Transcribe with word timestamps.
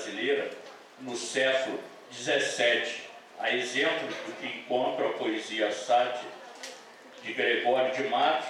brasileira 0.00 0.50
no 1.00 1.16
século 1.16 1.80
XVII, 2.12 3.08
a 3.38 3.54
exemplo 3.54 4.08
do 4.08 4.32
que 4.40 4.46
encontra 4.46 5.06
a 5.06 5.12
poesia 5.12 5.70
sátira 5.70 6.28
de 7.22 7.32
Gregório 7.34 7.94
de 7.94 8.02
Matos 8.04 8.48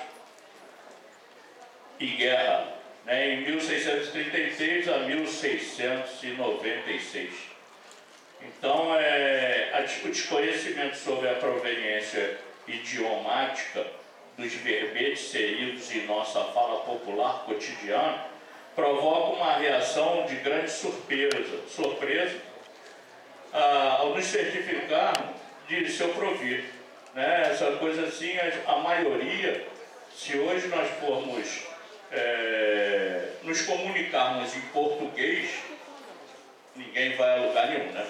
e 1.98 2.06
Guerra, 2.06 2.72
né, 3.04 3.34
em 3.34 3.40
1636 3.42 4.88
a 4.88 5.00
1696. 5.00 7.51
Então, 8.42 8.96
é, 8.98 9.87
o 10.04 10.08
desconhecimento 10.08 10.96
sobre 10.96 11.28
a 11.28 11.35
proveniência 11.35 12.38
idiomática 12.67 13.87
dos 14.37 14.53
verbetes 14.54 15.28
seridos 15.28 15.94
em 15.94 16.06
nossa 16.06 16.42
fala 16.45 16.80
popular 16.84 17.45
cotidiana 17.45 18.30
provoca 18.80 19.37
uma 19.37 19.52
reação 19.59 20.24
de 20.27 20.37
grande 20.37 20.70
surpresa, 20.70 21.60
surpresa 21.69 22.37
ah, 23.53 23.98
ao 24.01 24.15
nos 24.15 24.25
certificarmos 24.25 25.37
de 25.69 25.91
seu 25.93 26.09
provir. 26.11 26.65
Né? 27.15 27.48
Essa 27.51 27.73
coisa 27.73 28.06
assim, 28.06 28.33
a, 28.39 28.73
a 28.73 28.79
maioria, 28.79 29.66
se 30.16 30.39
hoje 30.39 30.69
nós 30.69 30.89
formos 30.98 31.65
é, 32.11 33.29
nos 33.43 33.62
comunicarmos 33.62 34.56
em 34.56 34.61
português, 34.73 35.51
ninguém 36.75 37.15
vai 37.17 37.39
a 37.39 37.47
lugar 37.47 37.69
nenhum, 37.69 37.92
né? 37.92 38.06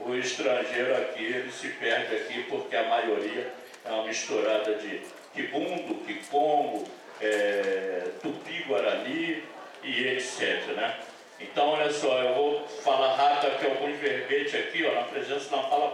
O 0.00 0.14
estrangeiro 0.14 0.96
aqui, 0.96 1.24
ele 1.24 1.52
se 1.52 1.68
perde 1.68 2.16
aqui 2.16 2.44
porque 2.48 2.74
a 2.74 2.84
maioria 2.84 3.52
é 3.84 3.90
uma 3.90 4.06
misturada 4.06 4.74
de 4.76 5.02
quibundo, 5.34 5.94
quicongo, 6.06 6.88
é, 7.20 8.04
tupi-guarani 8.22 9.42
e 9.82 10.08
etc, 10.08 10.66
né? 10.76 11.00
Então, 11.40 11.70
olha 11.70 11.90
só, 11.90 12.18
eu 12.22 12.34
vou 12.34 12.68
falar 12.82 13.14
rápido 13.14 13.52
aqui 13.52 13.66
alguns 13.66 13.98
verbetes 13.98 14.54
aqui, 14.54 14.84
ó, 14.86 14.94
na 14.94 15.02
presença 15.04 15.48
da 15.50 15.62
fala 15.62 15.88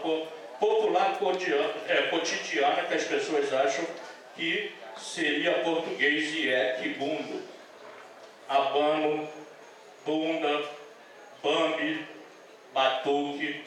popular 0.58 1.16
é, 1.88 2.02
cotidiana 2.02 2.82
que 2.82 2.94
as 2.94 3.04
pessoas 3.04 3.52
acham 3.52 3.84
que 4.34 4.72
seria 4.96 5.60
português 5.60 6.34
e 6.34 6.50
é 6.50 6.78
quibundo. 6.82 7.42
Abano, 8.48 9.28
bunda, 10.04 10.64
bambi, 11.42 12.04
batuque, 12.72 13.64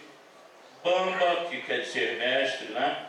bamba, 0.83 1.47
que 1.49 1.61
quer 1.61 1.81
dizer 1.81 2.17
mestre, 2.17 2.67
né? 2.73 3.07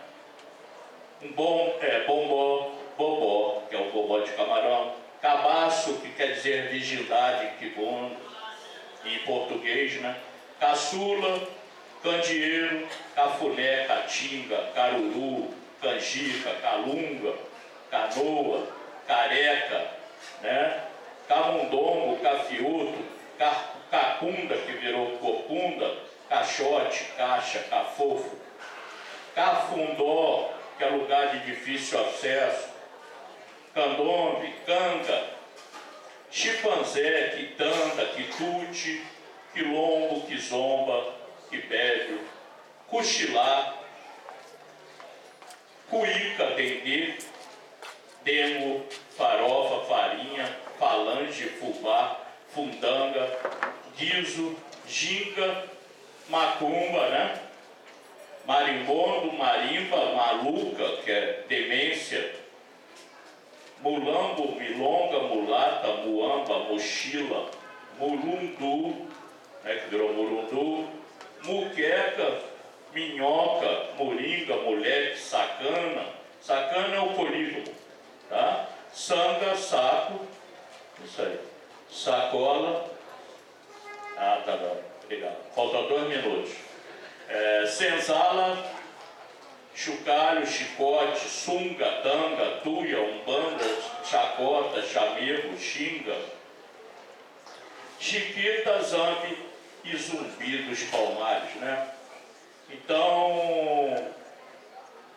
Um 1.22 1.32
bom, 1.32 1.76
é, 1.80 2.04
bombó, 2.04 2.72
bobó, 2.96 3.62
que 3.68 3.76
é 3.76 3.78
o 3.78 3.90
bobó 3.90 4.20
de 4.20 4.32
camarão, 4.32 4.94
cabaço, 5.20 5.94
que 5.94 6.10
quer 6.12 6.34
dizer 6.34 6.68
virgindade, 6.68 7.56
quibundo, 7.58 8.16
em 9.04 9.18
português, 9.20 9.94
né? 10.00 10.16
Caçula, 10.58 11.48
candeeiro, 12.02 12.86
cafuné, 13.14 13.84
catinga, 13.84 14.70
caruru, 14.74 15.54
canjica, 15.80 16.50
calunga, 16.62 17.34
canoa, 17.90 18.66
careca, 19.06 19.90
né? 20.42 20.84
camundongo, 21.30 22.18
cafiuto, 22.20 22.98
cacunda, 23.90 24.56
que 24.56 24.72
virou 24.72 25.18
corcunda, 25.18 25.96
caixote, 26.28 27.04
caixa, 27.16 27.60
cafofo, 27.70 28.36
cafundó, 29.34 30.52
que 30.76 30.84
é 30.84 30.88
lugar 30.88 31.28
de 31.28 31.46
difícil 31.46 32.00
acesso, 32.00 32.69
candombe, 33.74 34.52
canga, 34.66 35.30
chimpanzé, 36.30 37.34
quitanda, 37.36 38.06
quitute, 38.06 39.04
quilombo, 39.52 40.22
quizomba, 40.26 41.14
quibélio, 41.48 42.20
cochilar, 42.88 43.78
cuíca, 45.88 46.46
dendê, 46.56 47.14
demo, 48.22 48.86
farofa, 49.16 49.86
farinha, 49.86 50.56
falange, 50.78 51.48
fubá, 51.50 52.20
fundanga, 52.54 53.28
guiso, 53.96 54.56
ginga, 54.86 55.64
macumba, 56.28 57.08
né? 57.08 57.40
Marimbondo, 58.46 59.32
marimba, 59.32 60.14
maluca, 60.14 61.02
que 61.04 61.10
é 61.10 61.44
demência, 61.48 62.39
mulambo, 63.82 64.52
milonga, 64.56 65.20
mulata, 65.20 65.88
muamba, 66.04 66.58
mochila, 66.70 67.50
murundu, 67.98 69.06
né, 69.64 69.74
que 69.76 69.90
virou 69.90 70.12
murundu, 70.12 70.88
muqueca, 71.44 72.42
minhoca, 72.92 73.94
moringa, 73.96 74.56
moleque, 74.56 75.18
sacana, 75.18 76.06
sacana 76.40 76.96
é 76.96 77.00
o 77.00 77.14
polígono, 77.14 77.72
tá? 78.28 78.68
Sanga, 78.92 79.56
saco, 79.56 80.26
isso 81.04 81.22
aí, 81.22 81.38
sacola, 81.90 82.90
ah, 84.16 84.42
tá 84.44 84.56
bom, 84.56 84.82
obrigado, 85.04 85.36
falta 85.54 85.82
dois 85.82 86.08
minutos, 86.08 86.52
é, 87.28 87.66
senzala, 87.66 88.79
chocalho, 89.74 90.46
chicote, 90.46 91.28
sunga, 91.28 91.86
tanga, 92.02 92.60
tuia, 92.62 93.00
umbanda, 93.00 93.64
chacota, 94.04 94.82
chamego, 94.82 95.56
xinga, 95.56 96.16
chiquita, 97.98 98.82
zambi 98.82 99.36
e 99.84 99.96
zumbi 99.96 100.58
dos 100.62 100.82
palmares, 100.84 101.54
né? 101.56 101.88
Então, 102.68 104.12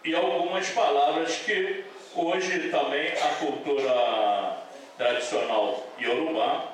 e 0.03 0.15
algumas 0.15 0.69
palavras 0.69 1.35
que 1.37 1.85
hoje 2.15 2.69
também 2.69 3.11
a 3.13 3.27
cultura 3.39 4.57
tradicional 4.97 5.87
iorubá 5.99 6.65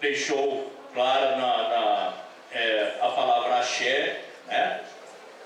deixou 0.00 0.70
clara 0.94 1.36
na, 1.36 1.68
na 1.68 2.14
é, 2.52 2.98
a 3.00 3.08
palavra 3.08 3.58
axé, 3.58 4.20
né? 4.46 4.80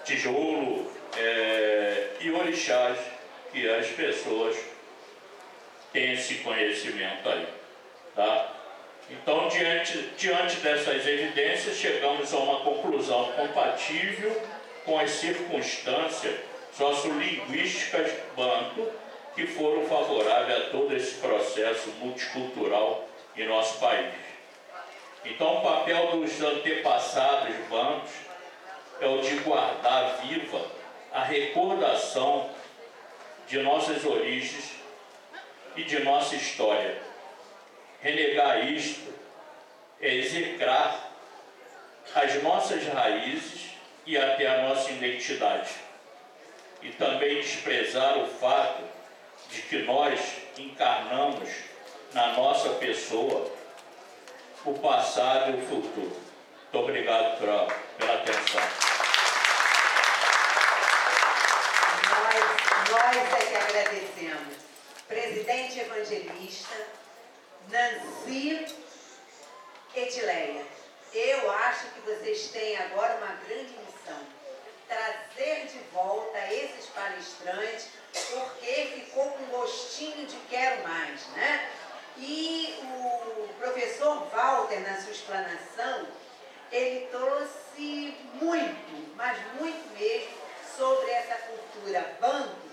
tijolo 0.04 0.83
é, 1.16 2.08
e 2.20 2.30
orixás, 2.30 2.98
que 3.52 3.68
as 3.68 3.86
pessoas 3.88 4.56
têm 5.92 6.12
esse 6.14 6.36
conhecimento 6.36 7.28
aí. 7.28 7.46
Tá? 8.16 8.52
Então, 9.10 9.48
diante, 9.48 9.98
diante 10.16 10.56
dessas 10.56 11.06
evidências, 11.06 11.76
chegamos 11.76 12.32
a 12.32 12.38
uma 12.38 12.60
conclusão 12.60 13.32
compatível 13.32 14.42
com 14.84 14.98
as 14.98 15.10
circunstâncias 15.10 16.40
sociolinguísticas 16.72 18.10
banto 18.36 18.90
que 19.34 19.46
foram 19.46 19.86
favoráveis 19.86 20.58
a 20.58 20.70
todo 20.70 20.94
esse 20.96 21.14
processo 21.16 21.90
multicultural 22.00 23.08
em 23.36 23.46
nosso 23.46 23.78
país. 23.78 24.14
Então, 25.24 25.58
o 25.58 25.62
papel 25.62 26.12
dos 26.12 26.40
antepassados 26.40 27.54
bancos 27.68 28.10
é 29.00 29.06
o 29.06 29.18
de 29.18 29.36
guardar 29.36 30.20
viva 30.22 30.73
a 31.14 31.22
recordação 31.22 32.50
de 33.46 33.62
nossas 33.62 34.04
origens 34.04 34.72
e 35.76 35.84
de 35.84 36.00
nossa 36.00 36.34
história. 36.34 37.00
Renegar 38.02 38.66
isto 38.66 39.14
é 40.00 40.12
execrar 40.12 41.12
as 42.16 42.42
nossas 42.42 42.84
raízes 42.88 43.70
e 44.04 44.18
até 44.18 44.46
a 44.48 44.68
nossa 44.68 44.90
identidade. 44.90 45.70
E 46.82 46.90
também 46.90 47.40
desprezar 47.40 48.18
o 48.18 48.26
fato 48.26 48.82
de 49.50 49.62
que 49.62 49.78
nós 49.84 50.20
encarnamos 50.58 51.48
na 52.12 52.32
nossa 52.32 52.70
pessoa 52.70 53.52
o 54.64 54.74
passado 54.74 55.52
e 55.52 55.62
o 55.62 55.66
futuro. 55.66 56.16
Muito 56.72 56.78
obrigado 56.78 57.38
pela, 57.38 57.66
pela 57.98 58.14
atenção. 58.14 58.93
Nós, 63.14 63.32
é 63.32 63.46
que 63.46 63.54
agradecemos. 63.54 64.54
Presidente 65.06 65.78
Evangelista, 65.78 66.74
Nancy 67.68 68.66
Edileia. 69.94 70.66
Eu 71.12 71.48
acho 71.52 71.90
que 71.90 72.00
vocês 72.00 72.48
têm 72.48 72.76
agora 72.76 73.14
uma 73.18 73.36
grande 73.46 73.72
missão. 73.78 74.18
Trazer 74.88 75.66
de 75.66 75.78
volta 75.92 76.38
esses 76.52 76.86
palestrantes, 76.86 77.90
porque 78.12 78.86
ficou 78.96 79.30
com 79.30 79.44
gostinho 79.44 80.26
de 80.26 80.36
quero 80.50 80.82
mais, 80.82 81.24
né? 81.36 81.70
E 82.16 82.80
o 82.82 83.48
professor 83.60 84.26
Walter, 84.26 84.80
na 84.80 85.00
sua 85.00 85.12
explanação, 85.12 86.08
ele 86.72 87.06
trouxe 87.12 88.18
muito, 88.42 89.14
mas 89.14 89.38
muito 89.60 89.96
mesmo, 89.96 90.34
sobre 90.76 91.08
essa 91.12 91.36
cultura 91.36 92.16
banto 92.20 92.63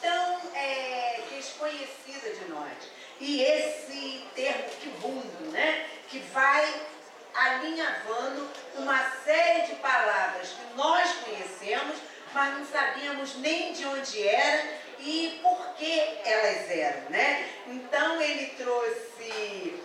tão 0.00 0.40
é, 0.54 1.20
desconhecida 1.36 2.30
de 2.30 2.50
nós. 2.50 2.72
E 3.20 3.42
esse 3.42 4.24
termo 4.34 4.68
que 4.80 4.88
bundo, 5.00 5.50
né? 5.50 5.86
Que 6.08 6.18
vai 6.32 6.86
alinhavando 7.34 8.48
uma 8.76 9.10
série 9.24 9.66
de 9.66 9.74
palavras 9.76 10.48
que 10.48 10.76
nós 10.76 11.12
conhecemos, 11.24 11.96
mas 12.32 12.58
não 12.58 12.66
sabíamos 12.66 13.36
nem 13.36 13.72
de 13.72 13.84
onde 13.86 14.26
era 14.26 14.80
e 14.98 15.38
por 15.42 15.74
que 15.74 16.00
elas 16.24 16.70
eram, 16.70 17.10
né? 17.10 17.48
Então 17.66 18.20
ele 18.20 18.46
trouxe 18.56 19.80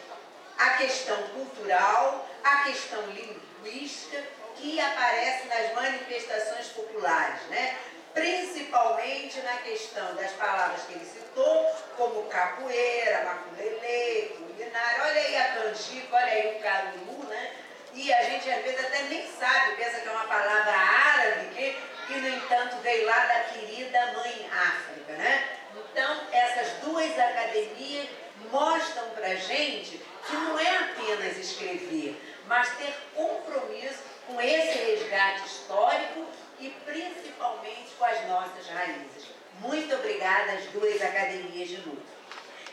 a 0.57 0.69
questão 0.71 1.21
cultural, 1.29 2.27
a 2.43 2.57
questão 2.63 3.01
linguística 3.07 4.23
que 4.55 4.79
aparece 4.79 5.47
nas 5.47 5.73
manifestações 5.73 6.67
populares, 6.67 7.41
né? 7.49 7.77
Principalmente 8.15 9.41
na 9.41 9.57
questão 9.57 10.15
das 10.15 10.31
palavras 10.31 10.83
que 10.83 10.93
ele 10.93 11.05
citou, 11.05 11.75
como 11.97 12.23
capoeira, 12.23 13.25
maculelê, 13.25 14.31
culinária, 14.37 15.03
olha 15.03 15.21
aí 15.21 15.37
a 15.37 15.53
canjica, 15.55 16.15
olha 16.15 16.25
aí 16.25 16.55
o 16.55 16.63
caruru, 16.63 17.27
né? 17.27 17.51
E 17.93 18.13
a 18.13 18.23
gente 18.23 18.49
às 18.49 18.63
vezes 18.63 18.85
até 18.85 19.03
nem 19.03 19.27
sabe, 19.27 19.75
pensa 19.75 19.99
que 19.99 20.07
é 20.07 20.11
uma 20.11 20.27
palavra 20.27 20.71
árabe, 20.71 21.55
que, 21.55 21.77
que 22.07 22.19
no 22.19 22.27
entanto 22.29 22.77
veio 22.77 23.05
lá 23.05 23.25
da 23.25 23.39
querida 23.41 24.13
mãe 24.13 24.49
África, 24.49 25.13
né? 25.13 25.49
Então, 25.75 26.27
essas 26.31 26.71
duas 26.83 27.19
academias 27.19 28.07
mostram 28.49 29.09
pra 29.09 29.35
gente 29.35 30.01
que 30.25 30.35
não 30.37 30.57
é 30.57 30.77
apenas 30.77 31.37
escrever, 31.37 32.19
mas 32.47 32.69
ter 32.77 32.93
compromisso 33.13 34.03
com 34.25 34.39
esse 34.41 34.77
resgate 34.77 35.45
histórico 35.45 36.25
e 36.59 36.69
principalmente 36.69 37.94
nossas 38.27 38.67
raízes. 38.67 39.27
Muito 39.59 39.93
obrigada 39.95 40.53
às 40.53 40.65
duas 40.65 41.01
academias 41.01 41.69
de 41.69 41.77
luta. 41.77 42.15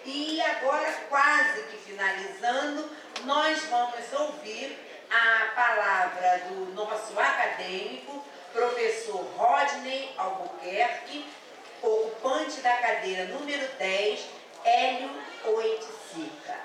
E 0.05 0.41
agora, 0.41 0.93
quase 1.09 1.63
que 1.65 1.77
finalizando, 1.77 2.91
nós 3.25 3.65
vamos 3.67 4.13
ouvir 4.13 4.77
a 5.11 5.53
palavra 5.55 6.43
do 6.49 6.75
nosso 6.75 7.19
acadêmico, 7.19 8.25
professor 8.53 9.25
Rodney 9.37 10.13
Albuquerque, 10.17 11.25
ocupante 11.81 12.61
da 12.61 12.77
cadeira 12.79 13.27
número 13.27 13.67
10, 13.79 14.29
Hélio 14.65 15.11
Oiticica. 15.45 16.59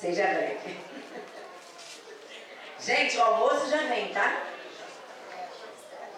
Seja 0.00 0.26
breve. 0.26 0.80
Gente, 2.78 3.16
o 3.16 3.22
almoço 3.22 3.70
já 3.70 3.78
vem, 3.84 4.12
tá? 4.12 4.51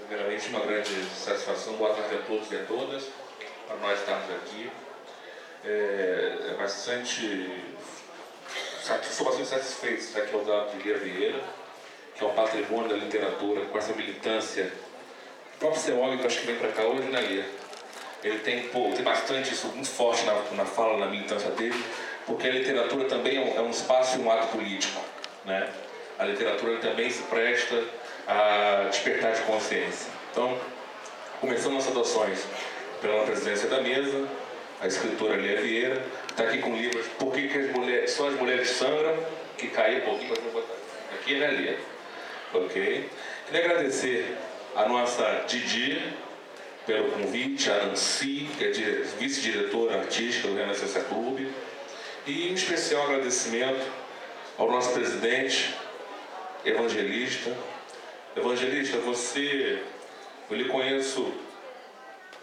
Primeiramente, 0.09 0.49
uma 0.49 0.61
grande 0.61 1.05
satisfação. 1.07 1.75
Boa 1.75 1.95
tarde 1.95 2.15
a 2.17 2.19
todos 2.27 2.53
e 2.53 2.57
a 2.57 2.65
todas, 2.65 3.05
para 3.67 3.77
nós 3.77 3.99
estarmos 3.99 4.31
aqui. 4.35 4.71
É, 5.65 6.51
é 6.51 6.55
bastante. 6.59 7.51
Sou 9.11 9.25
bastante 9.25 9.49
satisfeito 9.49 9.97
de 9.97 10.05
estar 10.05 10.21
aqui 10.21 10.35
ao 10.35 10.45
lado 10.45 10.77
de 10.77 10.83
Lia 10.83 10.99
Vieira, 10.99 11.41
que 12.15 12.23
é 12.23 12.27
um 12.27 12.35
patrimônio 12.35 12.91
da 12.91 12.97
literatura, 12.97 13.65
com 13.65 13.79
essa 13.79 13.95
militância. 13.95 14.71
O 15.55 15.59
próprio 15.59 15.81
Seólico, 15.81 16.27
acho 16.27 16.41
que 16.41 16.47
vem 16.47 16.57
para 16.57 16.73
cá 16.73 16.83
hoje, 16.83 17.09
né, 17.09 17.23
Lia? 17.23 17.47
Ele 18.23 18.39
tem, 18.41 18.69
pô, 18.69 18.91
tem 18.95 19.03
bastante 19.03 19.55
isso 19.55 19.69
muito 19.69 19.89
forte 19.89 20.23
na, 20.25 20.35
na 20.53 20.67
fala, 20.67 20.99
na 20.99 21.07
militância 21.07 21.51
dele, 21.53 21.83
porque 22.27 22.47
a 22.47 22.51
literatura 22.51 23.07
também 23.07 23.39
é 23.39 23.41
um, 23.41 23.59
é 23.59 23.63
um 23.63 23.71
espaço 23.71 24.19
e 24.19 24.21
um 24.21 24.31
ato 24.31 24.49
político. 24.49 25.01
Né? 25.47 25.73
A 26.19 26.25
literatura 26.25 26.79
também 26.79 27.09
se 27.09 27.23
presta 27.23 27.83
a 28.27 28.89
despertar 28.91 29.33
de 29.33 29.43
consciência. 29.43 30.11
Então, 30.31 30.59
começando 31.41 31.75
nossas 31.75 31.93
adoções 31.93 32.45
pela 33.01 33.25
presidência 33.25 33.69
da 33.69 33.81
mesa, 33.81 34.27
a 34.81 34.87
escritora 34.87 35.37
Lia 35.37 35.61
Vieira, 35.61 36.05
está 36.31 36.45
aqui 36.45 36.59
com 36.59 36.75
livros 36.75 37.07
Por 37.19 37.33
que, 37.33 37.49
que 37.49 37.59
as 37.59 37.71
mulheres, 37.71 38.11
só 38.11 38.29
as 38.29 38.35
mulheres 38.35 38.69
sangram, 38.71 39.17
que 39.57 39.69
caiu 39.69 39.99
um 39.99 40.03
pouquinho, 40.03 40.31
mas 40.31 40.41
vou 40.41 40.53
botar 40.53 40.75
aqui, 41.15 41.35
né, 41.37 41.51
Lia? 41.51 41.79
Ok? 42.53 43.11
Queria 43.47 43.65
agradecer 43.65 44.37
a 44.75 44.89
nossa 44.89 45.45
Didi 45.47 46.03
pelo 46.87 47.11
convite, 47.13 47.71
a 47.71 47.87
Nancy, 47.87 48.49
que 48.59 48.65
é 48.65 48.71
vice-diretora 49.19 50.01
artística 50.01 50.49
do 50.49 50.57
Renascença 50.57 51.01
Clube, 51.01 51.51
e 52.27 52.51
um 52.51 52.55
especial 52.55 53.05
agradecimento 53.05 53.87
ao 54.59 54.71
nosso 54.71 54.93
presidente, 54.93 55.75
evangelista, 56.65 57.55
Evangelista, 58.37 58.99
você, 58.99 59.81
eu 60.51 60.57
lhe 60.57 60.65
conheço, 60.65 61.33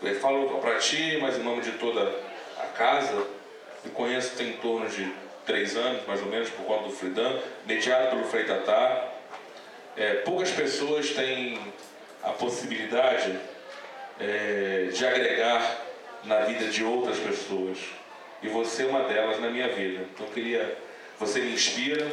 eu 0.01 0.15
falo 0.21 0.59
para 0.59 0.77
ti, 0.77 1.17
mas 1.21 1.37
em 1.37 1.43
nome 1.43 1.61
de 1.61 1.73
toda 1.73 2.15
a 2.57 2.65
casa, 2.67 3.27
me 3.83 3.91
conheço 3.91 4.35
tem 4.37 4.51
em 4.51 4.57
torno 4.57 4.87
de 4.87 5.11
três 5.45 5.75
anos, 5.75 6.07
mais 6.07 6.21
ou 6.21 6.27
menos, 6.27 6.49
por 6.49 6.65
conta 6.65 6.83
do 6.83 6.91
Fridan, 6.91 7.37
mediado 7.65 8.11
pelo 8.11 8.23
Frei 8.23 8.45
Tatá. 8.45 9.09
É, 9.97 10.13
poucas 10.15 10.49
pessoas 10.51 11.09
têm 11.09 11.59
a 12.23 12.29
possibilidade 12.29 13.37
é, 14.17 14.89
de 14.93 15.05
agregar 15.05 15.77
na 16.23 16.39
vida 16.41 16.67
de 16.67 16.85
outras 16.85 17.17
pessoas. 17.17 17.77
E 18.41 18.47
você 18.47 18.83
é 18.83 18.85
uma 18.85 19.03
delas 19.03 19.41
na 19.41 19.49
minha 19.49 19.67
vida. 19.67 20.05
Então 20.13 20.25
eu 20.25 20.31
queria, 20.31 20.77
você 21.19 21.39
me 21.39 21.53
inspira, 21.53 22.07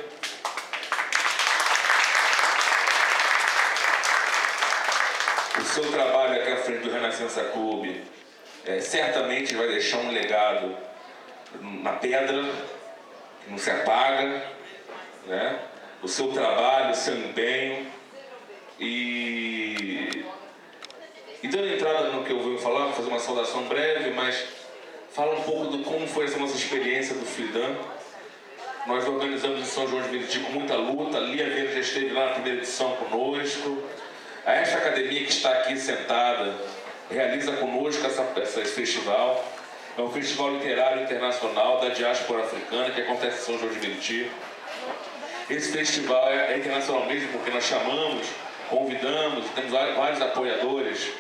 seu 5.83 5.93
trabalho 5.93 6.41
aqui 6.41 6.51
à 6.51 6.57
frente 6.57 6.83
do 6.83 6.91
Renascença 6.91 7.45
Clube 7.45 8.03
é, 8.67 8.81
certamente 8.81 9.55
vai 9.55 9.69
deixar 9.69 9.99
um 9.99 10.11
legado 10.11 10.77
na 11.63 11.93
pedra, 11.93 12.43
que 13.45 13.51
não 13.51 13.59
se 13.59 13.71
apaga, 13.71 14.43
né? 15.27 15.61
o 16.03 16.09
seu 16.09 16.33
trabalho, 16.33 16.91
o 16.91 16.95
seu 16.97 17.17
empenho. 17.17 17.87
E, 18.81 20.25
e 21.43 21.49
dando 21.49 21.69
entrada 21.69 22.09
no 22.11 22.25
que 22.25 22.33
eu 22.33 22.41
vou 22.41 22.59
falar, 22.59 22.87
vou 22.87 22.93
fazer 22.95 23.09
uma 23.09 23.21
saudação 23.21 23.63
breve, 23.69 24.11
mas 24.11 24.47
fala 25.13 25.39
um 25.39 25.43
pouco 25.43 25.77
do 25.77 25.85
como 25.85 26.07
foi 26.09 26.25
essa 26.25 26.39
nossa 26.39 26.57
experiência 26.57 27.15
do 27.15 27.25
Fridan. 27.25 27.77
Nós 28.87 29.07
organizamos 29.07 29.61
em 29.61 29.65
São 29.65 29.87
João 29.87 30.03
de 30.03 30.09
Meriti 30.09 30.41
com 30.41 30.53
muita 30.53 30.75
luta, 30.75 31.19
a 31.19 31.21
Lia 31.21 31.49
Verde 31.49 31.75
já 31.75 31.81
esteve 31.81 32.13
lá 32.13 32.27
na 32.27 32.33
primeira 32.33 32.59
edição 32.59 32.97
conosco. 32.97 33.83
A 34.49 34.55
esta 34.55 34.79
academia 34.79 35.25
que 35.25 35.31
está 35.31 35.53
aqui 35.53 35.77
sentada 35.77 36.55
realiza 37.11 37.53
conosco 37.59 38.07
essa, 38.07 38.27
essa, 38.41 38.63
esse 38.63 38.73
festival. 38.73 39.45
É 39.95 40.01
um 40.01 40.11
festival 40.11 40.55
literário 40.55 41.03
internacional 41.03 41.83
da 41.83 41.91
diáspora 41.91 42.45
africana 42.45 42.89
que 42.89 43.03
acontece 43.03 43.43
em 43.43 43.45
São 43.45 43.59
João 43.59 43.71
de 43.71 43.79
Meriti. 43.79 44.31
Esse 45.51 45.71
festival 45.71 46.31
é, 46.31 46.55
é 46.55 46.57
internacional 46.57 47.05
mesmo 47.05 47.29
porque 47.29 47.51
nós 47.51 47.65
chamamos, 47.65 48.27
convidamos, 48.71 49.45
temos 49.51 49.71
vários 49.71 50.23
apoiadores. 50.23 51.11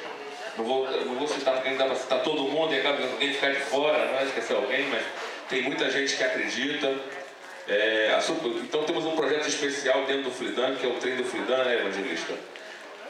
Não 0.56 0.64
vou, 0.64 0.90
não 0.90 1.16
vou 1.16 1.28
citar 1.28 1.52
porque 1.52 1.68
não 1.68 1.76
dá 1.76 1.85
para 1.85 1.97
citar 1.97 2.23
todo 2.23 2.44
mundo 2.44 2.73
e 2.73 2.78
acaba 2.78 2.97
alguém 3.02 3.35
ficar 3.35 3.50
de 3.50 3.61
fora, 3.61 4.06
não 4.06 4.20
é 4.20 4.25
esquecer 4.25 4.56
alguém, 4.56 4.87
mas 4.87 5.02
tem 5.50 5.64
muita 5.64 5.90
gente 5.90 6.16
que 6.16 6.25
acredita. 6.25 6.97
É, 7.68 8.18
então 8.62 8.85
temos 8.85 9.04
um 9.04 9.14
projeto 9.14 9.47
especial 9.47 10.06
dentro 10.06 10.23
do 10.23 10.30
Fridan, 10.30 10.76
que 10.76 10.87
é 10.87 10.88
o 10.88 10.94
trem 10.94 11.16
do 11.16 11.25
Fridan, 11.25 11.64
né, 11.64 11.75
Evangelista? 11.75 12.32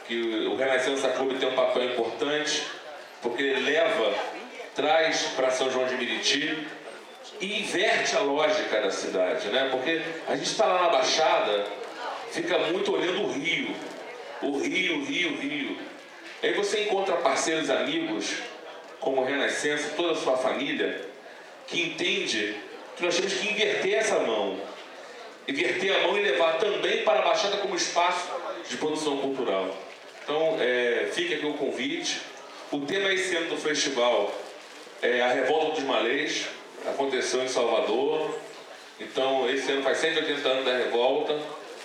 Que 0.09 0.47
o 0.47 0.55
Renascença 0.55 1.09
Clube 1.09 1.35
tem 1.35 1.47
um 1.47 1.55
papel 1.55 1.83
importante, 1.83 2.63
porque 3.21 3.43
ele 3.43 3.61
leva, 3.61 4.11
traz 4.75 5.21
para 5.35 5.51
São 5.51 5.71
João 5.71 5.85
de 5.85 5.93
Meriti 5.93 6.67
e 7.39 7.61
inverte 7.61 8.15
a 8.15 8.21
lógica 8.21 8.81
da 8.81 8.89
cidade, 8.89 9.49
né? 9.49 9.69
Porque 9.71 10.01
a 10.27 10.35
gente 10.35 10.47
está 10.47 10.65
lá 10.65 10.81
na 10.81 10.89
Baixada, 10.89 11.67
fica 12.31 12.57
muito 12.57 12.91
olhando 12.91 13.21
o 13.21 13.31
rio, 13.31 13.75
o 14.41 14.57
rio, 14.57 15.05
rio, 15.05 15.37
rio. 15.37 15.77
Aí 16.41 16.53
você 16.53 16.85
encontra 16.85 17.15
parceiros 17.17 17.69
amigos, 17.69 18.33
como 18.99 19.23
Renascença, 19.23 19.93
toda 19.95 20.13
a 20.13 20.15
sua 20.15 20.37
família, 20.37 21.01
que 21.67 21.83
entende 21.83 22.55
que 22.97 23.03
nós 23.03 23.15
temos 23.15 23.33
que 23.33 23.47
inverter 23.47 23.93
essa 23.93 24.19
mão. 24.21 24.59
Inverter 25.47 25.95
a 25.97 26.07
mão 26.07 26.17
e 26.17 26.23
levar 26.23 26.57
também 26.57 27.03
para 27.03 27.19
a 27.19 27.21
Baixada 27.21 27.57
como 27.57 27.75
espaço 27.75 28.27
de 28.67 28.75
produção 28.77 29.17
cultural. 29.17 29.69
Então, 30.29 30.57
é, 30.59 31.09
fica 31.11 31.33
aqui 31.33 31.45
o 31.47 31.53
convite. 31.53 32.21
O 32.71 32.81
tema 32.81 33.11
esse 33.11 33.35
ano 33.35 33.49
do 33.49 33.57
festival 33.57 34.31
é 35.01 35.23
a 35.23 35.29
Revolta 35.29 35.71
dos 35.71 35.83
Malês, 35.85 36.45
aconteceu 36.87 37.43
em 37.43 37.47
Salvador. 37.47 38.37
Então, 38.99 39.49
esse 39.49 39.71
ano 39.71 39.81
faz 39.81 39.97
180 39.97 40.47
anos 40.47 40.65
da 40.65 40.77
revolta. 40.77 41.35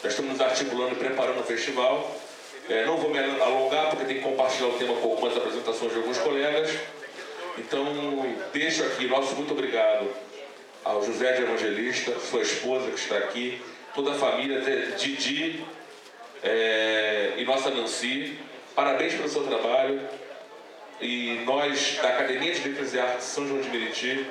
Já 0.02 0.10
estamos 0.10 0.38
articulando 0.42 0.92
e 0.92 0.96
preparando 0.96 1.40
o 1.40 1.42
festival. 1.42 2.14
É, 2.68 2.84
não 2.84 2.98
vou 2.98 3.08
me 3.08 3.18
alongar 3.18 3.88
porque 3.88 4.04
tem 4.04 4.16
que 4.16 4.22
compartilhar 4.22 4.68
o 4.68 4.72
tema 4.74 4.94
com 4.96 5.12
algumas 5.12 5.34
apresentações 5.34 5.92
de 5.92 5.98
alguns 6.00 6.18
colegas. 6.18 6.70
Então, 7.56 7.86
deixo 8.52 8.84
aqui 8.84 9.06
nosso 9.06 9.34
muito 9.36 9.54
obrigado 9.54 10.06
ao 10.84 11.02
José 11.02 11.32
de 11.32 11.44
Evangelista, 11.44 12.12
sua 12.20 12.42
esposa 12.42 12.90
que 12.90 12.98
está 12.98 13.16
aqui, 13.16 13.58
toda 13.94 14.10
a 14.10 14.14
família, 14.14 14.60
Didi, 14.98 15.64
é, 16.44 17.32
e 17.38 17.44
nossa 17.44 17.70
Nancy. 17.70 18.38
Parabéns 18.74 19.14
pelo 19.14 19.28
seu 19.28 19.44
trabalho. 19.44 20.00
E 21.00 21.42
nós, 21.44 21.98
da 22.00 22.10
Academia 22.10 22.54
de 22.54 22.68
Letras 22.68 22.94
e 22.94 23.00
Artes 23.00 23.24
São 23.24 23.46
João 23.48 23.60
de 23.60 23.68
Meriti, 23.68 24.26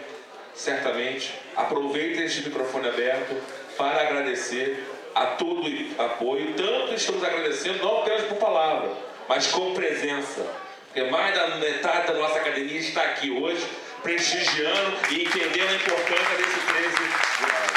certamente 0.53 1.33
aproveitem 1.55 2.23
este 2.23 2.41
microfone 2.41 2.87
aberto 2.87 3.35
para 3.75 4.01
agradecer 4.01 4.85
a 5.15 5.25
todo 5.25 5.67
o 5.67 6.01
apoio. 6.01 6.53
Tanto 6.53 6.93
estamos 6.93 7.23
agradecendo, 7.23 7.79
não 7.79 8.01
apenas 8.01 8.23
por 8.23 8.37
palavra, 8.37 8.91
mas 9.27 9.47
com 9.47 9.73
presença. 9.73 10.45
Porque 10.85 11.09
mais 11.09 11.35
da 11.35 11.55
metade 11.55 12.07
da 12.07 12.13
nossa 12.13 12.37
academia 12.37 12.79
está 12.79 13.01
aqui 13.01 13.31
hoje, 13.31 13.65
prestigiando 14.03 14.95
e 15.09 15.23
entendendo 15.23 15.69
a 15.69 15.75
importância 15.75 16.37
desse 16.37 16.59
13 16.59 16.95
de 16.95 17.51
maio. 17.51 17.73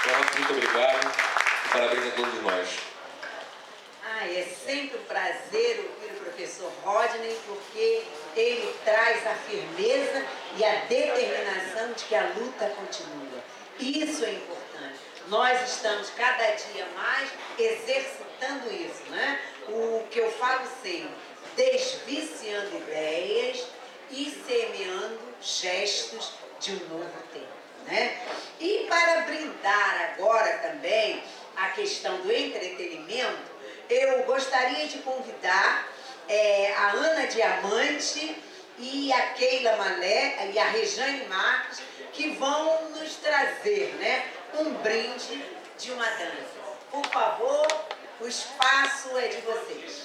Então, 0.00 0.38
muito 0.38 0.52
obrigado. 0.52 1.12
Parabéns 1.72 2.06
a 2.06 2.10
todos 2.10 2.42
nós. 2.42 2.91
Sempre 4.44 4.98
um 4.98 5.04
prazer 5.04 5.78
ouvir 5.80 6.12
o 6.16 6.20
professor 6.20 6.72
Rodney, 6.84 7.36
porque 7.46 8.04
ele 8.36 8.74
traz 8.84 9.26
a 9.26 9.34
firmeza 9.34 10.24
e 10.56 10.64
a 10.64 10.74
determinação 10.86 11.92
de 11.92 12.04
que 12.04 12.14
a 12.14 12.28
luta 12.36 12.66
continua. 12.70 13.44
Isso 13.78 14.24
é 14.24 14.32
importante. 14.32 15.00
Nós 15.28 15.70
estamos 15.70 16.10
cada 16.10 16.50
dia 16.50 16.86
mais 16.94 17.30
exercitando 17.58 18.72
isso, 18.72 19.02
né? 19.10 19.40
O 19.68 20.04
que 20.10 20.18
eu 20.18 20.30
falo 20.32 20.66
sempre, 20.82 21.10
desviciando 21.56 22.76
ideias 22.76 23.66
e 24.10 24.30
semeando 24.46 25.20
gestos 25.40 26.32
de 26.60 26.72
um 26.72 26.88
novo 26.88 27.22
tempo, 27.32 27.46
né? 27.86 28.20
E 28.60 28.86
para 28.88 29.22
brindar 29.22 30.12
agora 30.12 30.58
também 30.58 31.22
a 31.56 31.68
questão 31.68 32.16
do 32.18 32.32
entretenimento, 32.32 33.52
eu 33.92 34.22
gostaria 34.24 34.86
de 34.86 34.98
convidar 34.98 35.88
é, 36.28 36.72
a 36.74 36.92
Ana 36.92 37.26
Diamante 37.26 38.36
e 38.78 39.12
a 39.12 39.20
Keila 39.32 39.76
Malé 39.76 40.50
e 40.52 40.58
a 40.58 40.64
Rejane 40.64 41.26
Marques, 41.26 41.82
que 42.12 42.30
vão 42.30 42.90
nos 42.90 43.16
trazer 43.16 43.94
né, 43.98 44.26
um 44.58 44.74
brinde 44.74 45.44
de 45.78 45.92
uma 45.92 46.06
dança. 46.06 46.62
Por 46.90 47.06
favor, 47.06 47.66
o 48.20 48.26
espaço 48.26 49.16
é 49.18 49.28
de 49.28 49.40
vocês. 49.42 50.04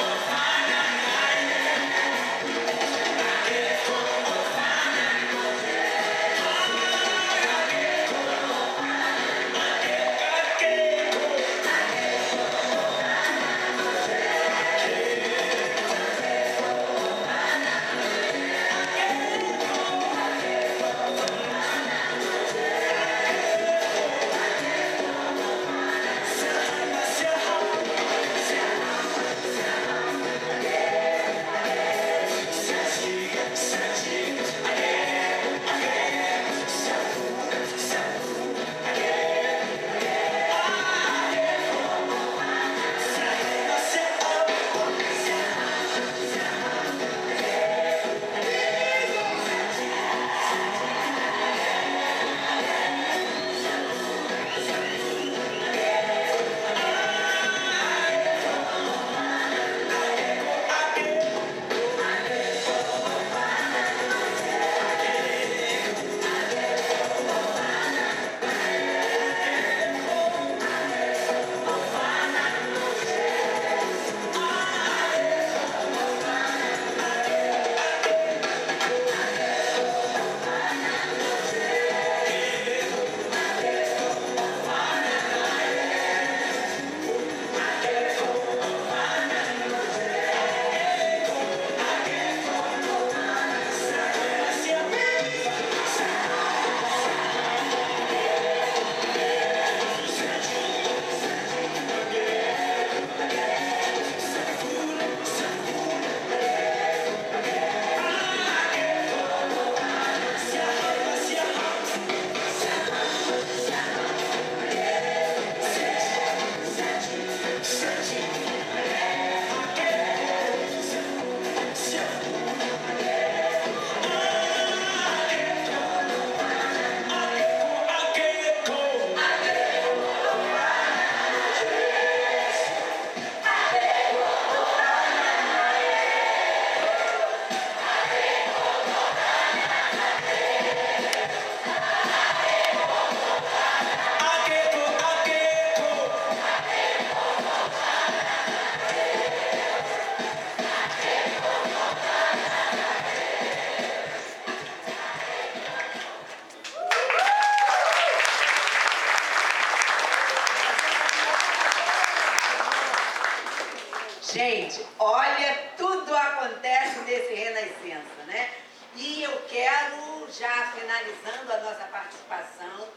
E 169.00 169.23
eu 169.23 169.43
quero, 169.49 170.28
já 170.37 170.73
finalizando 170.73 171.52
a 171.52 171.59
nossa 171.59 171.85
participação, 171.85 172.88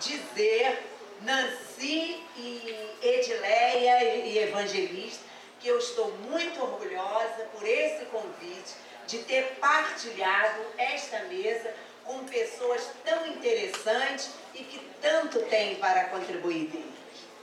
dizer, 0.00 0.82
Nancy 1.20 2.20
e 2.36 2.90
Edileia 3.00 4.04
e 4.26 4.36
Evangelista, 4.36 5.22
que 5.60 5.68
eu 5.68 5.78
estou 5.78 6.10
muito 6.28 6.60
orgulhosa 6.60 7.48
por 7.52 7.64
esse 7.64 8.04
convite, 8.06 8.74
de 9.06 9.18
ter 9.18 9.44
partilhado 9.60 10.60
esta 10.76 11.20
mesa 11.20 11.72
com 12.04 12.24
pessoas 12.24 12.90
tão 13.04 13.24
interessantes 13.28 14.30
e 14.54 14.64
que 14.64 14.80
tanto 15.00 15.38
têm 15.42 15.76
para 15.76 16.06
contribuir. 16.06 16.84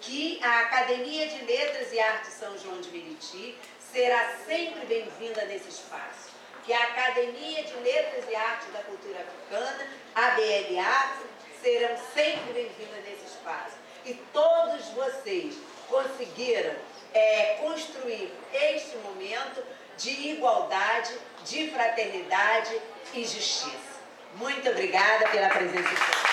Que 0.01 0.37
a 0.43 0.59
Academia 0.63 1.27
de 1.27 1.45
Letras 1.45 1.93
e 1.93 1.99
Artes 2.01 2.33
São 2.33 2.57
João 2.57 2.81
de 2.81 2.89
Meriti 2.89 3.57
será 3.79 4.35
sempre 4.45 4.85
bem-vinda 4.85 5.45
nesse 5.45 5.69
espaço 5.69 6.30
que 6.65 6.73
a 6.73 6.83
Academia 6.83 7.63
de 7.63 7.73
Letras 7.75 8.25
e 8.29 8.35
Artes 8.35 8.71
da 8.73 8.79
Cultura 8.79 9.19
Africana, 9.19 9.87
a 10.15 10.29
BLA, 10.31 11.13
serão 11.61 11.97
sempre 12.13 12.53
bem-vindas 12.53 13.03
nesse 13.03 13.25
espaço. 13.25 13.75
E 14.05 14.13
todos 14.33 14.85
vocês 14.89 15.55
conseguiram 15.87 16.73
é, 17.13 17.57
construir 17.61 18.31
este 18.53 18.97
momento 18.97 19.63
de 19.97 20.29
igualdade, 20.29 21.13
de 21.45 21.69
fraternidade 21.71 22.79
e 23.13 23.21
justiça. 23.25 23.91
Muito 24.35 24.69
obrigada 24.69 25.27
pela 25.29 25.49
presença 25.49 25.89
de 25.89 25.95
todos. 25.95 26.31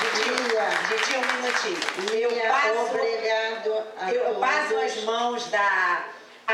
Didi, 0.00 1.16
um 1.16 1.42
minutinho. 1.42 2.14
Eu 2.14 2.48
passo, 2.48 2.94
Obrigado 2.94 3.68
eu 4.14 4.24
todos. 4.24 4.40
passo 4.40 4.78
as 4.78 5.04
mãos 5.04 5.46
da 5.48 6.04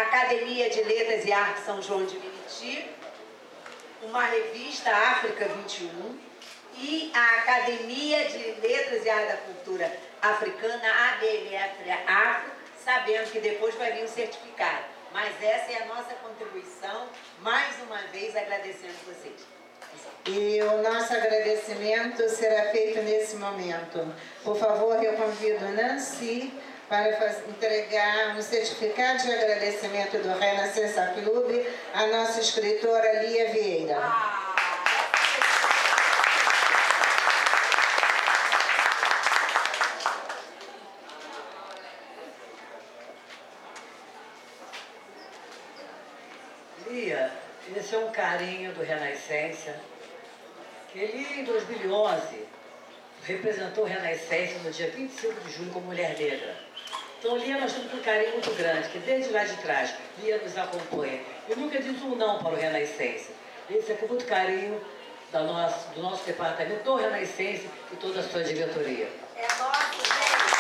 Academia 0.02 0.68
de 0.68 0.82
Letras 0.82 1.24
e 1.24 1.32
Artes 1.32 1.64
São 1.64 1.80
João 1.80 2.04
de 2.04 2.18
Meriti, 2.18 2.86
uma 4.02 4.24
revista 4.24 4.90
África 4.90 5.48
21 5.48 6.18
e 6.78 7.10
a 7.14 7.38
Academia 7.38 8.26
de 8.26 8.60
Letras 8.60 9.04
e 9.06 9.08
Artes 9.08 9.28
da 9.28 9.36
Cultura 9.38 9.90
Africana, 10.20 11.12
ABLF 11.12 11.90
Afro, 12.06 12.52
sabendo 12.84 13.30
que 13.30 13.40
depois 13.40 13.74
vai 13.76 13.92
vir 13.92 14.04
um 14.04 14.08
certificado. 14.08 14.84
Mas 15.12 15.32
essa 15.42 15.72
é 15.72 15.82
a 15.82 15.86
nossa 15.86 16.14
contribuição, 16.16 17.08
mais 17.40 17.74
uma 17.82 18.02
vez 18.08 18.36
agradecendo 18.36 18.92
vocês. 19.06 19.46
E 20.26 20.60
o 20.60 20.82
nosso 20.82 21.14
agradecimento 21.14 22.28
será 22.28 22.70
feito 22.70 23.00
nesse 23.00 23.36
momento. 23.36 24.14
Por 24.44 24.58
favor, 24.58 25.02
eu 25.02 25.14
convido 25.14 25.64
Nancy 25.68 26.52
para 26.88 27.16
faz, 27.16 27.42
entregar 27.48 28.36
um 28.36 28.42
certificado 28.42 29.22
de 29.22 29.32
agradecimento 29.32 30.18
do 30.18 30.38
Renascença 30.38 31.14
Clube 31.14 31.66
à 31.92 32.06
nossa 32.06 32.40
escritora 32.40 33.22
Lia 33.22 33.50
Vieira. 33.50 33.96
Lia, 46.86 47.32
esse 47.76 47.94
é 47.96 47.99
um 47.99 48.12
carinho 48.12 48.72
do 48.72 48.82
Renascença, 48.84 49.75
que 50.92 51.00
ele 51.00 51.40
em 51.40 51.44
2011 51.44 52.46
representou 53.25 53.82
o 53.82 53.86
Renascença 53.88 54.60
no 54.60 54.70
dia 54.70 54.88
25 54.88 55.40
de 55.40 55.52
julho 55.52 55.72
como 55.72 55.86
mulher 55.86 56.16
negra. 56.16 56.75
Então 57.18 57.36
Lia 57.36 57.58
nós 57.58 57.72
temos 57.72 57.92
um 57.94 58.02
carinho 58.02 58.32
muito 58.32 58.50
grande, 58.52 58.88
que 58.88 58.98
desde 58.98 59.32
lá 59.32 59.44
de 59.44 59.56
trás 59.56 59.94
Lia 60.22 60.38
nos 60.38 60.56
acompanha. 60.56 61.20
E 61.48 61.54
nunca 61.54 61.80
diz 61.80 62.00
um 62.02 62.14
não 62.14 62.38
para 62.38 62.52
o 62.52 62.56
Renascença. 62.56 63.32
Esse 63.70 63.92
é 63.92 63.94
com 63.96 64.06
muito 64.06 64.24
carinho 64.26 64.80
do 65.32 65.44
nosso, 65.44 65.88
do 65.90 66.02
nosso 66.02 66.24
departamento, 66.24 66.84
do 66.84 66.96
Renascença 66.96 67.66
e 67.92 67.96
toda 67.96 68.20
a 68.20 68.22
sua 68.22 68.44
diretoria. 68.44 69.08
É 69.36 69.46
nosso, 69.58 69.96
gente. 69.96 70.56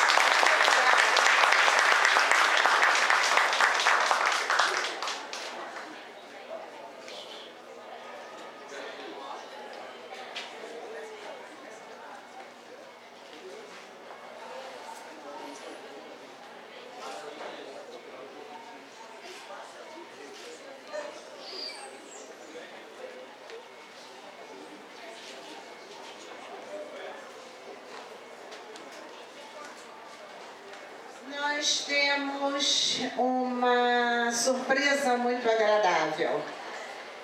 Nós 31.56 31.84
temos 31.86 33.00
uma 33.16 34.30
surpresa 34.76 35.16
muito 35.16 35.50
agradável. 35.50 36.42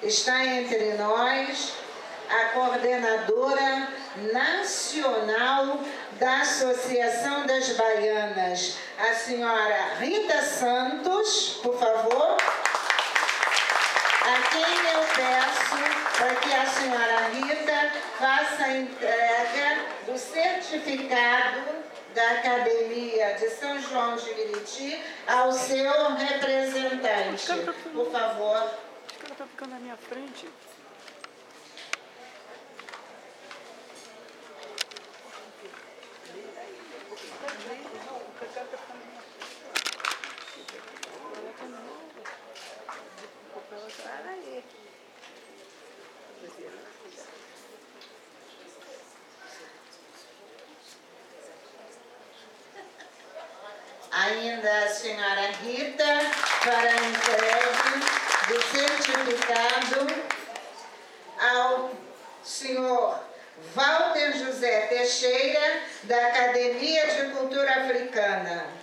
Está 0.03 0.43
entre 0.45 0.95
nós 0.95 1.75
a 2.31 2.45
coordenadora 2.55 3.89
nacional 4.33 5.81
da 6.19 6.41
Associação 6.41 7.47
das 7.47 7.69
Baianas, 7.71 8.79
a 8.99 9.15
senhora 9.15 9.97
Rita 10.01 10.43
Santos, 10.43 11.61
por 11.63 11.79
favor. 11.79 12.37
A 14.23 14.51
quem 14.51 14.63
eu 14.63 15.05
peço 15.15 16.17
para 16.17 16.35
que 16.37 16.55
a 16.55 16.67
senhora 16.67 17.29
Rita 17.35 17.93
faça 18.19 18.65
a 18.65 18.77
entrega 18.79 19.85
do 20.07 20.19
certificado 20.19 21.83
da 22.15 22.31
Academia 22.33 23.35
de 23.35 23.49
São 23.51 23.81
João 23.81 24.17
de 24.17 24.27
Meriti 24.35 25.03
ao 25.27 25.53
seu 25.53 26.15
representante. 26.15 27.47
Por 27.93 28.11
favor. 28.11 28.57
Acho 28.57 29.19
que 29.19 29.27
ela 29.27 29.35
tá 29.37 29.47
ficando 29.47 29.71
na 29.71 29.79
minha 29.81 29.97
frente. 29.97 30.49
Ainda 54.33 54.85
a 54.85 54.89
senhora 54.89 55.51
Rita 55.63 56.21
para 56.65 56.91
a 56.91 57.07
entrega 57.07 57.69
do 58.49 58.63
certificado 58.63 60.07
ao 61.39 61.91
senhor 62.43 63.21
Walter 63.75 64.33
José 64.39 64.87
Teixeira, 64.87 65.83
da 66.05 66.17
Academia 66.29 67.09
de 67.09 67.35
Cultura 67.35 67.83
Africana. 67.83 68.82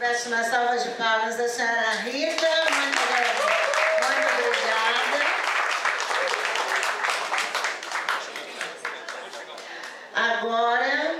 Peço 0.00 0.28
uma 0.28 0.42
salva 0.42 0.78
de 0.78 0.88
palmas 0.92 1.38
à 1.38 1.46
senhora 1.46 1.90
Rita. 2.02 2.46
Muito, 2.70 3.00
muito 4.00 4.28
obrigada. 4.32 5.20
Agora, 10.14 11.16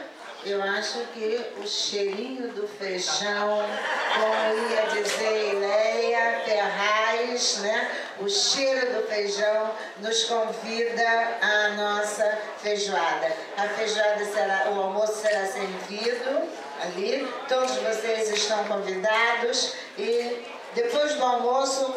eu 0.47 0.62
acho 0.62 1.01
que 1.12 1.47
o 1.59 1.66
cheirinho 1.69 2.49
do 2.55 2.66
feijão, 2.66 3.69
como 4.14 4.71
ia 4.71 4.87
dizer 4.87 5.53
Ileia 5.53 6.40
Ferraz, 6.47 7.59
né? 7.59 7.90
O 8.19 8.29
cheiro 8.31 8.95
do 8.95 9.07
feijão 9.07 9.75
nos 9.99 10.25
convida 10.25 11.38
à 11.43 11.69
nossa 11.77 12.38
feijoada. 12.62 13.31
A 13.59 13.69
feijoada 13.69 14.25
será, 14.25 14.71
o 14.71 14.81
almoço 14.81 15.21
será 15.21 15.45
servido 15.45 16.49
ali. 16.83 17.29
Todos 17.49 17.77
vocês 17.77 18.31
estão 18.31 18.64
convidados 18.64 19.75
e 19.99 20.47
depois 20.75 21.14
do 21.14 21.25
almoço 21.25 21.95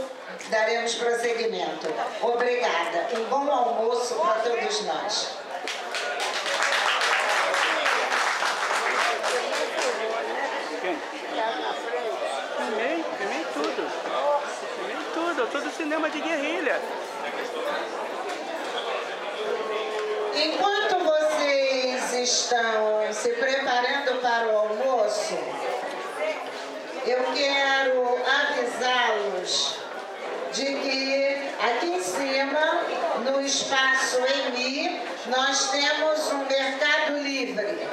daremos 0.50 0.96
prosseguimento. 0.96 1.88
Obrigada. 2.22 3.08
Um 3.18 3.24
bom 3.26 3.52
almoço 3.52 4.16
para 4.16 4.42
todos 4.42 4.82
nós. 4.86 5.30
Filmei, 12.58 13.06
filmei 13.18 13.46
tudo. 13.54 13.90
Filmei 14.76 14.98
tudo, 15.14 15.48
todo 15.52 15.72
cinema 15.72 16.10
de 16.10 16.22
guerrilha. 16.22 16.82
Enquanto 20.36 21.00
vocês 21.04 22.14
estão 22.14 23.14
se 23.14 23.30
preparando 23.30 24.20
para 24.22 24.48
o 24.48 24.58
almoço, 24.58 25.38
eu 27.24 27.34
quero 27.34 28.20
avisá-los 28.28 29.78
de 30.52 30.66
que 30.66 31.38
aqui 31.62 31.88
em 31.88 32.04
cima, 32.04 32.82
no 33.24 33.42
espaço 33.42 34.18
EMI, 34.18 35.02
nós 35.28 35.72
temos 35.72 36.32
um 36.34 36.46
mercado 36.46 37.18
livre. 37.20 37.88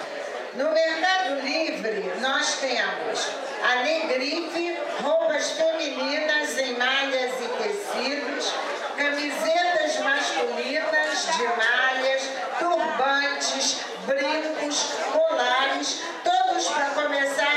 No 0.55 0.73
Mercado 0.73 1.41
Livre, 1.43 2.13
nós 2.21 2.57
temos 2.57 3.29
a 3.63 3.77
Negrife, 3.85 4.77
roupas 5.01 5.53
femininas 5.53 6.59
em 6.59 6.77
malhas 6.77 7.33
e 7.41 7.63
tecidos, 7.63 8.53
camisetas 8.97 10.01
masculinas 10.01 11.27
de 11.37 11.45
malhas, 11.45 12.23
turbantes, 12.59 13.79
brincos, 14.07 14.93
colares, 15.13 16.01
todos 16.25 16.67
para 16.67 16.87
começarmos 16.91 17.50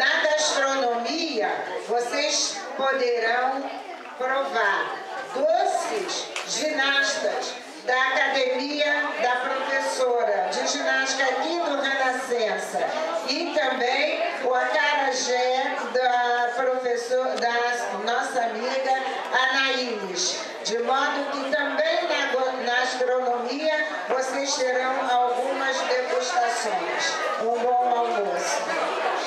na 0.00 0.22
gastronomia 0.22 1.50
vocês 1.86 2.56
poderão 2.74 3.62
provar 4.16 4.96
doces 5.34 6.26
ginastas 6.48 7.52
da 7.84 8.02
academia 8.08 8.94
da 9.22 9.36
professora 9.36 10.48
de 10.50 10.66
ginástica 10.68 11.24
aqui 11.24 11.60
do 11.60 11.82
Renascença 11.82 12.78
e 13.28 13.52
também 13.54 14.20
o 14.42 14.54
acarajé 14.54 15.76
da 15.92 16.50
professora 16.56 17.36
da 17.36 18.10
nossa 18.10 18.40
amiga 18.44 19.02
Anaínes, 19.50 20.40
de 20.64 20.78
modo 20.78 21.30
que 21.32 21.50
também 21.50 22.08
na, 22.08 22.62
na 22.64 22.82
astronomia 22.82 23.86
vocês 24.08 24.54
terão 24.54 24.94
algumas 25.10 25.76
degustações. 25.78 27.14
Um 27.42 27.58
bom 27.58 27.98
almoço. 27.98 29.19